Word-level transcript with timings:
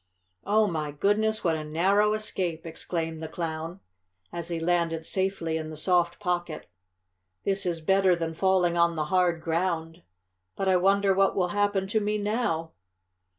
"Oh, 0.47 0.65
my 0.65 0.89
goodness 0.91 1.45
me, 1.45 1.47
what 1.47 1.55
a 1.55 1.63
narrow 1.63 2.15
escape!" 2.15 2.65
exclaimed 2.65 3.19
the 3.19 3.27
Clown 3.27 3.81
as 4.33 4.47
he 4.47 4.59
landed 4.59 5.05
safely 5.05 5.57
in 5.57 5.69
the 5.69 5.77
soft 5.77 6.19
pocket. 6.19 6.65
"This 7.43 7.67
is 7.67 7.81
better 7.81 8.15
than 8.15 8.33
falling 8.33 8.75
on 8.75 8.95
the 8.95 9.05
hard 9.13 9.41
ground. 9.43 10.01
But 10.55 10.67
I 10.67 10.75
wonder 10.77 11.13
what 11.13 11.35
will 11.35 11.49
happen 11.49 11.85
to 11.89 11.99
me 11.99 12.17
now." 12.17 12.71